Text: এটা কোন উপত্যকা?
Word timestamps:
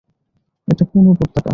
এটা 0.67 0.83
কোন 0.91 1.03
উপত্যকা? 1.07 1.49